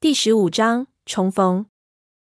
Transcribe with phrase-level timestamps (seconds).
[0.00, 1.66] 第十五章重逢。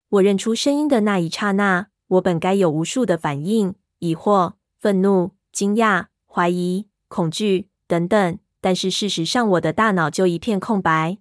[0.08, 8.38] 我认出声音的那一刹那，我本该有无数的反应：疑惑、愤怒、惊讶、怀疑、恐惧等等。
[8.60, 11.18] 但是事实上，我的大脑就一片空白。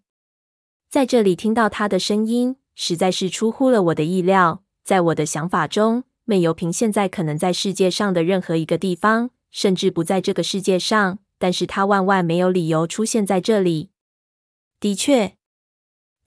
[0.90, 4.64] 在这里听到他的声音，实在是出乎了我的意料。
[4.84, 11.20] 在我的想法中，闷油瓶现在可能在世界上的任何一个地方，甚至不在这个世界上。
[11.38, 13.92] 但是他万万没有理由出现在这里。
[14.80, 15.38] 的确，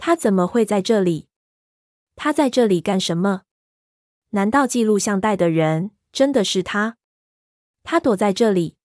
[0.06, 1.28] 他怎么会在这里？
[2.14, 3.44] 他在这里干什么？
[4.32, 6.98] 难道记录像带的人真的是他？
[7.82, 8.76] 他躲在这里，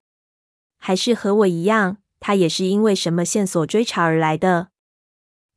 [0.77, 1.97] 还是和我一样？
[2.21, 4.69] 他也是因为什么线索追查而来的？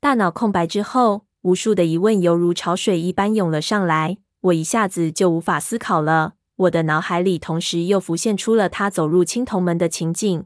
[0.01, 6.35] 大脑空白之后，无数的疑问犹如潮水一般涌了上来，我一下子就无法思考了。
[6.57, 10.45] 我的脑海里同时又浮现出了他走入青铜门的情景，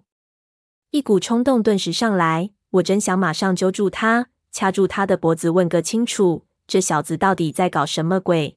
[0.91, 8.57] 一股冲动顿时上来，我真想马上揪住他，掐住他的脖子，问个清楚：这小子到底在搞什么鬼？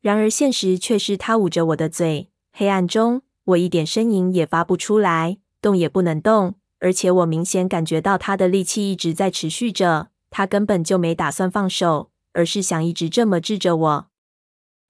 [0.00, 6.54] 然而现实却是他捂着我的嘴，黑暗中我一点声音也发不出来，动也不能动。
[6.78, 14.06] 而且我明显感觉到他的力气一直在持续着，他根本就没打算放手，而是想一直这么制着我。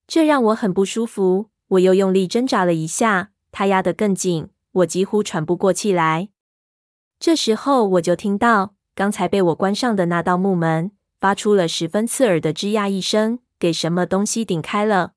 [0.06, 1.48] 这让我很不舒服。
[1.70, 6.28] 我又用力挣扎了一下，他压得更紧，我几乎喘不过气来。
[7.18, 15.12] 这时候我就听到刚才被我关上的那道木门发出了十分刺耳的吱呀一声，给什么东西顶开了。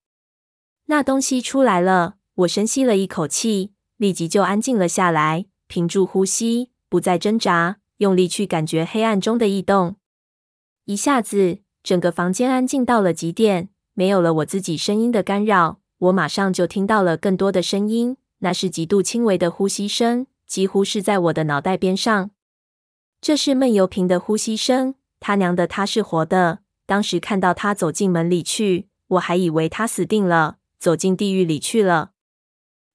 [0.86, 5.48] 那东西出来了，我深吸了一口气，立即就安静了下来。
[5.68, 9.96] 屏住呼吸，不再挣扎，用力去感觉黑暗中的异动。
[10.86, 15.80] 一下子，整个房间安静到了极点，没有了我自己声音的干扰。
[15.98, 22.30] 我马上就听到了更多的声音，那是极度轻微的呼吸声，几乎是在我的脑袋边上。
[23.26, 24.94] 这是闷油瓶的呼吸声。
[25.20, 26.60] 他娘的，他是活的！
[26.86, 32.12] 当时看到他走进门里去，我还以为他死定了，走进地狱里去了。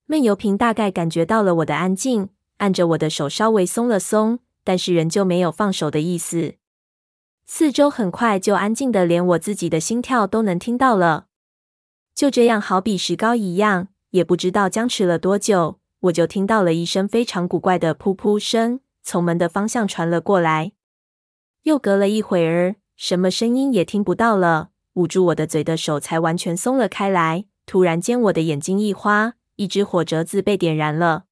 [0.07, 2.29] 闷油瓶大概感觉到了我的安静。
[2.59, 6.55] 按着我的手稍微松了松，但是仍旧没有放手的意思。
[7.45, 11.27] 四周很快就安静的，连我自己的心跳都能听到了。
[12.15, 20.73] 就这样，好比石膏一样，也不知道僵持了多久，我就听到了一声非常古怪的噗噗声，从门的方向传了过来。
[21.65, 27.45] 又隔了一会儿，什么声音也听不到了，捂住我的嘴的手才完全松了开来。
[27.67, 31.25] 突然间，我的眼睛一花，一只火折子被点燃了。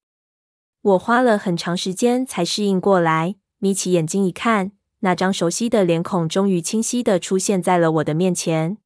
[0.83, 8.79] 我花了很长时间才适应过来，眯起眼睛一看，那张熟悉的脸孔终于清晰的出现在了我的面前。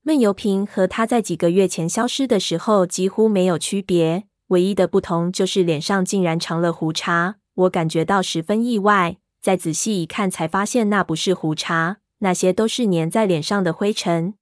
[0.00, 7.36] 闷油瓶和他在几个月前消失的时候几乎没有区别，唯一的不同就是脸上竟然长了胡茬。
[7.54, 14.34] 我感觉到十分意外，再仔细一看才发现那不是胡茬，那些都是粘在脸上的灰尘。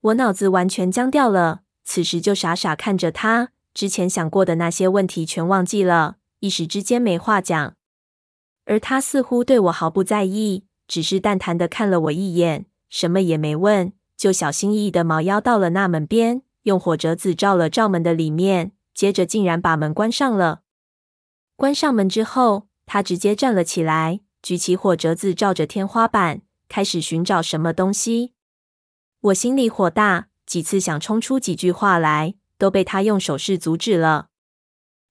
[0.00, 3.50] 我脑子完全僵掉了，此时就傻傻看着他。
[3.74, 7.74] 之前想过的那些问题全忘记了，一时之间没话讲。
[8.64, 20.60] 而他似乎对我毫不在意，只是淡淡的看了我一眼，什么也没问，就小心翼翼的猫腰到了那门边，用火折子照了照门的里面，接着竟然把门关上了。
[21.60, 26.40] 关上门之后，他直接站了起来，举起火折子照着天花板，
[26.70, 28.32] 开始寻找什么东西。
[29.20, 32.36] 我心里火大，几次想冲出几句话来。
[32.56, 34.28] 都被他用手势阻止了。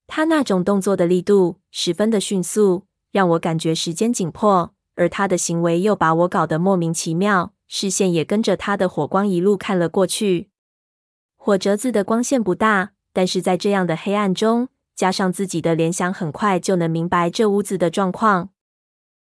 [0.05, 10.51] 他那种动作的力度十分的迅速，让我感觉时间紧迫，而他的行为又把我搞得莫名其妙，视线也跟着他的火光一路看了过去。
[11.35, 18.49] 火折子的光线不大，但是在这样的黑暗中，加上自己的联想，很快就能明白这屋子的状况。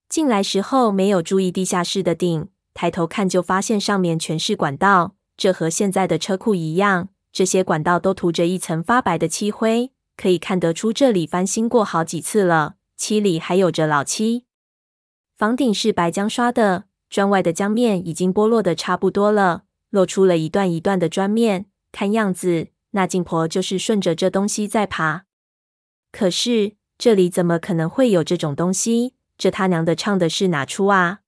[0.07, 7.09] 进来时候没有注意地下室的顶，抬头看就发现上面全是管道，这和现在的车库一样。
[7.33, 12.75] 这些管道都涂着一层发白的漆灰，可以看得出这里翻新过好几次了。
[12.95, 14.45] 漆里还有着老漆。
[15.35, 21.65] 房顶是白浆刷的，砖外的浆面已经剥落的差不多了，露出了一段一段的砖面。
[21.92, 25.26] 看样子，那劲婆就是顺着这东西在爬。
[26.18, 29.14] 可是这里怎么可能会有这种东西？
[29.38, 31.19] 这他娘的唱的是哪出啊？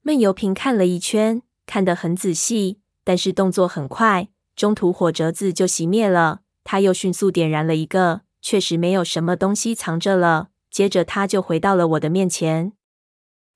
[0.00, 4.28] 闷油瓶看了一圈，看得很仔细，但是动作很快。
[4.56, 10.48] 中途火折子就熄灭了，他又迅速点燃了一个，确实没有什么东西藏着了。
[10.70, 12.72] 接着他就回到了我的面前，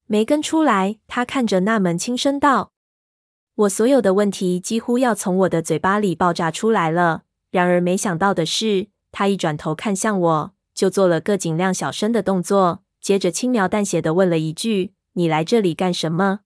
[0.07, 0.99] 没跟出来。
[1.09, 2.73] 他看着那门，轻声道
[3.57, 16.41] ：“我所有的问题几乎要从我的嘴巴里爆炸出来了。”然而没想到的是，他一转头看向我，就做了个尽量小声的动作，接着轻描淡写的问了一句：“你来这里干什么？”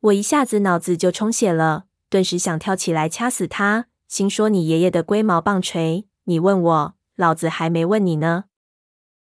[0.00, 6.06] 我一下子脑子就充血了，顿时想跳起来掐死他，心说：“你爷爷的龟毛棒槌！
[6.24, 8.44] 你问我，老子还没问你呢。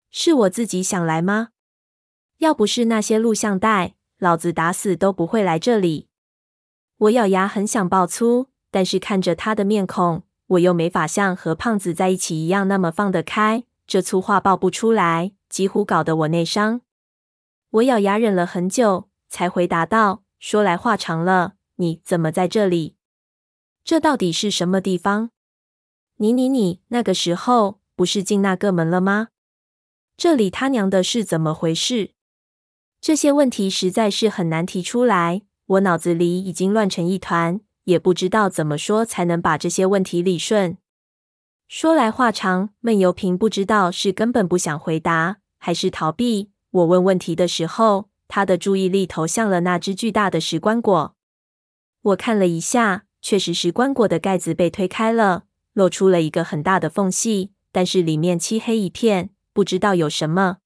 [0.09, 1.49] 是我自己想来吗？
[2.37, 6.07] 要不是那些录像带，老子打死都不会来这里。”
[6.97, 16.81] 我咬牙，很想爆粗，但是看着他的面孔，我又没法像和胖子在一起一样那么放得开，这粗话爆不出来，几乎搞得我内伤。
[17.71, 22.95] 我咬牙忍了很久，才回答道：“说来话长了，你怎么在这里？
[23.83, 25.31] 这到底是什么地方？
[26.17, 29.29] 你你你，那个时候不是进那个门了吗？
[30.15, 32.11] 这里他娘的是怎么回事？
[33.01, 40.77] 这些问题实在是很难提出来。”我脑子里已经乱成一团，也不知道怎么说才能把这些问题理顺。
[41.69, 46.51] 说来话长，闷油瓶不知道是根本不想回答，还是逃避。
[46.69, 51.13] 我问问题的时候，他的注意力投向了那只巨大的石棺椁。
[52.01, 60.57] 我看了一下，确实石棺椁的盖子被推开了，露出了一个很大的缝隙，但是里面漆黑一片，不知道有什么。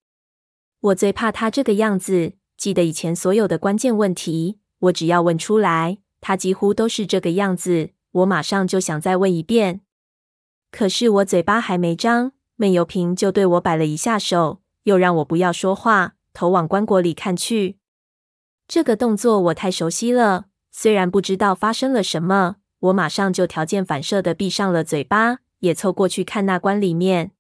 [0.79, 4.57] 我最怕他这个样子，记得以前所有的关键问题。
[4.79, 9.81] 我只要问出来，他几乎都是这个样子，我马上就想再问一遍。
[10.71, 17.77] 可是我嘴巴还没张，闷油瓶就对我摆了一下手，又让我不要说话，头往棺椁里看去。
[18.68, 27.31] 这个动作我太熟悉了，虽然不知道发生了什么，我马上就条件反射的闭上了嘴巴，也凑过去看那棺里面。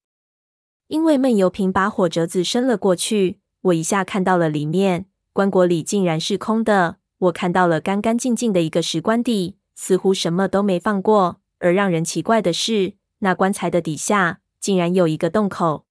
[0.87, 6.97] 因为闷油瓶把火折子伸了过去，我一下看到了里面，棺椁里竟然是空的。
[7.21, 11.39] 我看到了干干净净的一个石棺底，似乎什么都没放过。
[11.59, 15.85] 而让人奇怪的是，那棺材的底下竟然有一个洞口。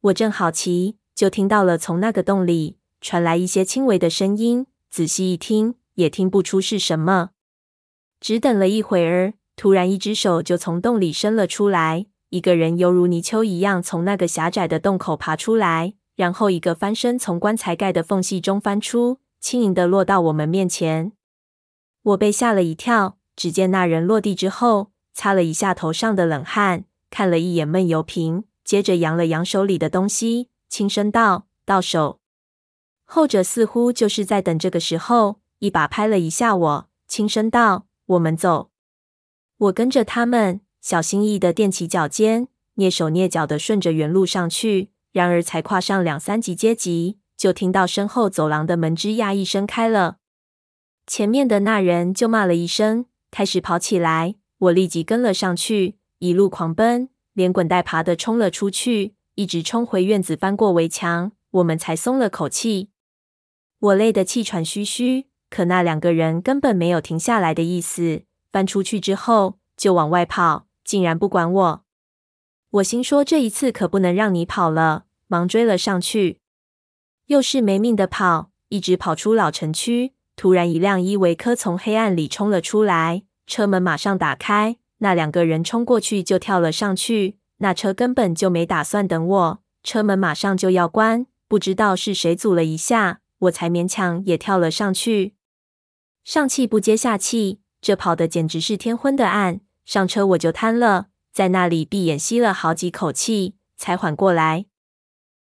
[0.00, 4.66] 我正好奇，就听到了从那个洞里传来一些轻微的声音。
[4.90, 7.30] 仔细一听，也听不出是什么。
[8.20, 19.18] 只等了一会儿，突然一只手就从洞里伸了出来，一个人犹如泥鳅一样从那个狭窄的洞口爬出来，然后一个翻身从棺材盖的缝隙中翻出。
[19.40, 21.12] 轻盈的落到我们面前，
[22.02, 23.18] 我被吓了一跳。
[23.34, 32.20] 只见那人落地之后，擦了一下头上的冷汗，看了一眼闷油瓶，接着扬了扬手里的东西，轻声道：“到手。”
[33.06, 38.70] 后者似乎就是在等这个时候，一把拍了一下我，轻声道：“我们走。”
[39.56, 44.90] 我跟着他们，小心翼翼的踮起脚尖，蹑手蹑脚的顺着原路上去。
[45.12, 47.19] 然而才跨上两三级阶级。
[47.40, 50.18] 就听到身后走廊的门吱呀一声开了，
[51.06, 54.34] 前面的那人就骂了一声，开始跑起来。
[54.58, 62.90] 我立即跟了上去，一路狂奔，连滚带爬的冲了出去，一直冲回院子，翻过围墙，我们才松了口气。
[63.78, 71.84] 我累得气喘吁吁，可那两个人根本没有停下来的意思，翻出去之后就往外跑，竟然不管我。
[72.72, 76.39] 我心说这一次可不能让你跑了，忙追了上去。
[77.30, 80.14] 又是没命的跑，一直跑出老城区。
[80.34, 87.36] 突然，一辆依维柯从黑暗里冲了出来，车门马上打开，那两个人冲过去就跳了上去。
[87.58, 91.24] 那车根本就没打算等我，车门马上就要关。
[91.46, 95.36] 不知道是谁阻了一下，我才勉强也跳了上去。
[96.24, 99.60] 上气不接下气，这跑的简直是天昏的暗。
[99.84, 104.66] 上车我就瘫了，在那里闭眼吸了好几口气，才缓过来。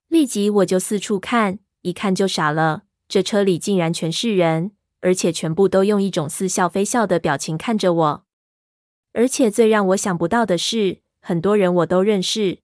[0.07, 1.59] 立即我就四处看。
[1.83, 8.25] 一看就傻了，这车里竟然全是人，而且全部都用一种似笑非笑的表情看着我。
[9.13, 12.61] 而且最让我想不到的是，很多人我都认识。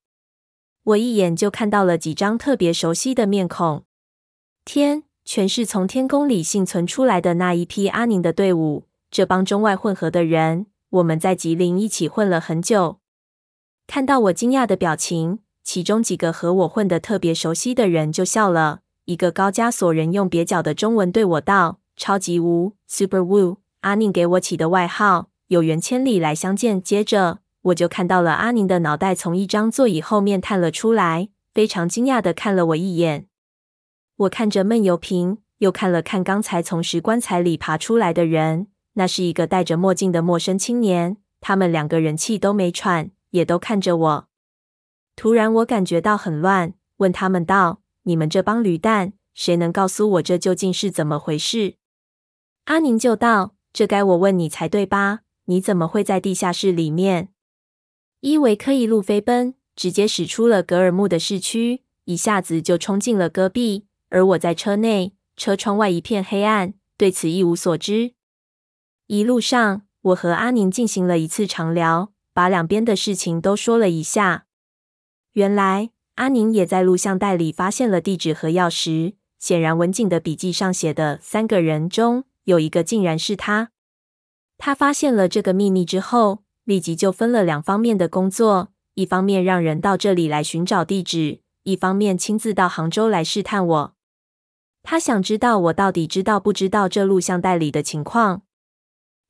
[0.84, 3.84] 我一眼就看到了几张特别熟悉的面孔。
[4.64, 8.86] 天，全是从天宫里幸存出来的那一批阿宁的队伍。
[9.10, 13.00] 这帮中外混合的人，我们在吉林一起混了很久。
[13.86, 18.80] 看到我惊讶的表情，其中几个和我混得特别熟悉的人就笑了。
[19.08, 33.24] 一个高加索人用蹩脚的中文对我道：“超级无 （Super Wu），阿宁给我起的外号，有缘千里来相见。”接着我就看到了阿宁的脑袋从一张座椅后面探了出来，非常惊讶的看了我一眼。
[34.16, 41.16] 我看着闷油瓶，又看了看刚才从石棺材里爬出来的人，那是一个戴着墨镜的陌生青年。
[41.40, 44.28] 他们两个人气都没喘，也都看着我。
[45.16, 47.80] 突然我感觉到很乱，问他们道。
[48.08, 51.74] 你们这帮驴蛋，谁能告诉我这究竟是怎么回事？
[52.64, 55.20] 阿宁就道：“这该我问你才对吧？
[55.44, 57.28] 你怎么会在地下室里面？”
[58.20, 63.84] 伊维克一路飞奔，直接驶出了格尔木的市区，一下子就冲进了戈壁。
[64.08, 68.14] 而我在车内，车窗外一片黑暗，对此一无所知。
[69.08, 74.46] 一路上，我和阿宁进行了一次长聊，把两边的事情都说了一下。
[75.32, 79.14] 原来，阿宁也在录像带里发现了地址和钥匙。
[79.38, 83.70] 显然，文景的笔记上写的三个人中有一个竟然是他。
[84.56, 93.94] 他发现了这个秘密之后，立即就分了两方面的工作：一方面让人到这里来寻找地址，一方面亲自到杭州来试探我。
[94.82, 98.42] 他想知道我到底知道不知道这录像带里的情况。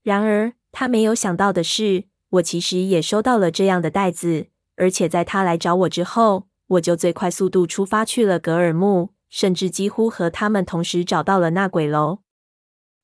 [0.03, 9.11] 然而，他没有想到的是，我其实也收到了这样的袋子，而且在他来找我之后，我就最快速度出发去了格尔木。
[9.31, 12.21] 甚至几乎和他们同时找到了那鬼楼，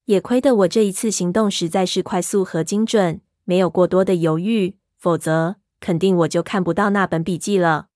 [0.06, 7.88] 也亏得我这一次行动实在是快速和精准，没有过多的犹豫，否则肯定我就看不到那本笔记了。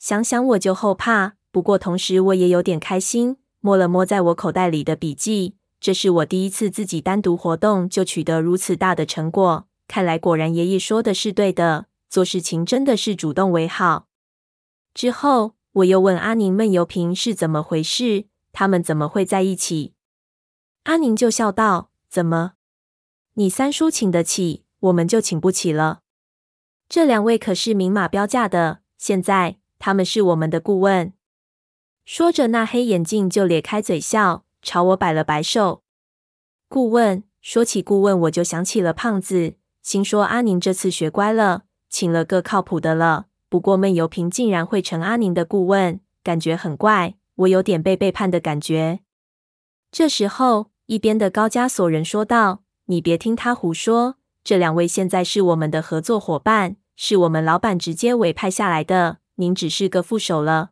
[0.00, 14.08] 想想我就后怕，不过同时我也有点开心，摸了摸在我口袋里的笔记，这是我第一次自己单独活动就取得如此大的成果，看来果然爷爷说的是对的，做事情真的是主动为好。
[14.96, 15.52] 之后。
[15.76, 19.92] 我又问阿宁闷油瓶是怎么回事，他们怎么会在一起？
[20.84, 22.54] 阿宁就笑道：“怎么？
[23.34, 26.00] 你三叔请得起，我们就请不起了？
[26.88, 31.12] 这两位可是明码标价的，现在他们是我们的顾问。”
[32.06, 35.82] 说着，那黑眼镜就咧开嘴笑，朝我摆了摆手。
[36.70, 43.26] 顾问，说起顾问，我就想起了胖子，心说阿宁这次学乖了，请了个靠谱的了。
[43.48, 49.00] 不过闷油瓶竟然会成阿宁的顾问，感觉很怪，我有点被背叛的感觉。
[49.92, 60.70] 这时候，一边的高加索人说道：“你别听他胡说，这两位现在是我们的合作伙伴，是我们老板直接委派下来的，您只是个副手了。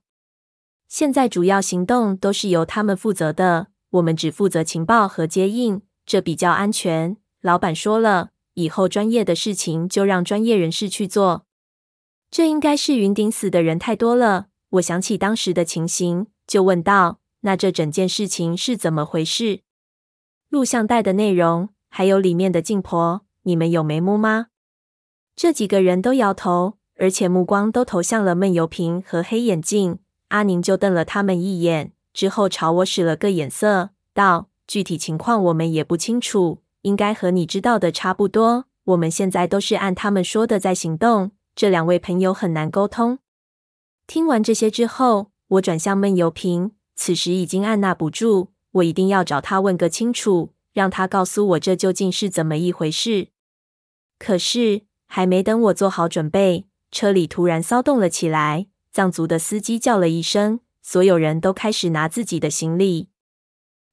[0.89, 7.17] 现在主要行动都是由他们负责的，我们只负责情报和接应，这比较安全。
[7.41, 11.47] 老板说了，以后专业的事情就让专业人士去做。”
[12.35, 14.47] 这应该是云顶死的人太多了。
[14.71, 19.61] 我想起当时的情形，就问道：“那这整件事情是怎么回事？
[20.49, 24.49] 录像带的内容，还有里面的静婆，你们有眉目吗？”
[25.37, 30.01] 这几个人都摇头，而且目光都投向了闷油瓶和黑眼镜。
[30.31, 38.65] 阿宁就瞪了他们一眼，之后朝我使了个眼色，道：“具体情况我们也不清楚，应该和你知道的差不多。
[38.87, 43.19] 我们现在都是按他们说的在行动。”这两位朋友很难沟通。
[44.07, 53.29] 听完这些之后，我转向闷油瓶，此时已经按捺不住，我一定要找他问个清楚，让他告诉我这究竟是怎么一回事。
[54.19, 63.09] 可是还没等我做好准备，车里突然骚动了起来，藏族的司机叫了一声，所有人都开始拿自己的行李，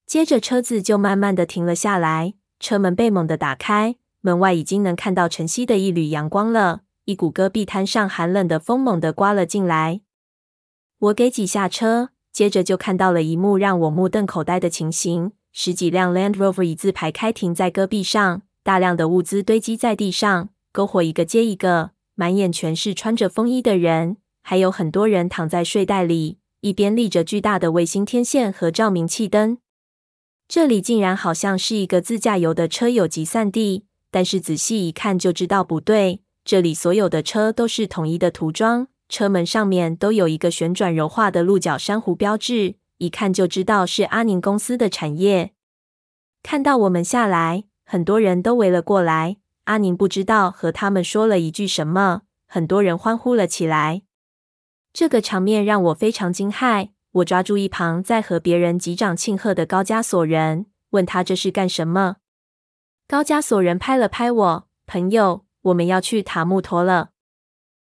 [0.05, 6.81] 接着车子就慢慢的停了下来，车门被猛地打开，门外已经能看到晨曦的一缕阳光了。
[7.11, 9.99] 一股戈壁滩上寒冷的风猛地刮了进来，
[10.97, 29.57] 我给挤下车，接着就看到了一幕让我目瞪口呆的情形：十几辆 Land Rover 一字排开停在戈壁上，大量的物资堆积在地上，篝火一个接一个，满眼全是穿着风衣的人，还有很多人躺在睡袋里，一边立着巨大的卫星天线和照明器灯。
[30.47, 36.21] 这里竟然好像是一个自驾游的车友集散地，但是仔细一看就知道不对。
[36.43, 45.53] 这里所有的车都是统一的涂装，车门上面都有一个旋转柔化的鹿角珊瑚标志，一看就知道是阿宁公司的产业。
[46.41, 49.37] 看到我们下来，很多人都围了过来。
[49.65, 54.01] 阿宁不知道和他们说了一句什么，很多人欢呼了起来。
[54.91, 56.89] 这个场面让我非常惊骇。
[57.11, 62.15] 我抓住一旁在和别人击掌庆贺的高加索人，问他这是干什么。
[63.07, 65.45] 高加索人拍了拍我，朋友。
[65.61, 67.09] 我们要去塔木陀了。